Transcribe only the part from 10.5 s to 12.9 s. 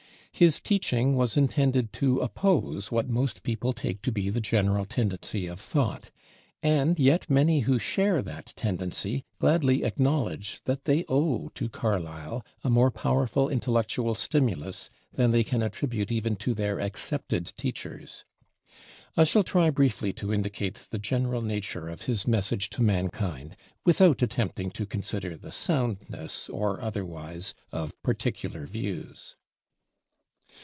that they owe to Carlyle a more